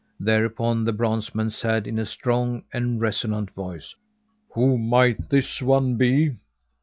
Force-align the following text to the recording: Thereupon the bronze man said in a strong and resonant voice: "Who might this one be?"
Thereupon 0.19 0.85
the 0.85 0.93
bronze 0.93 1.35
man 1.35 1.51
said 1.51 1.85
in 1.85 1.99
a 1.99 2.07
strong 2.07 2.63
and 2.73 2.99
resonant 2.99 3.51
voice: 3.51 3.93
"Who 4.55 4.79
might 4.79 5.29
this 5.29 5.61
one 5.61 5.95
be?" 5.97 6.37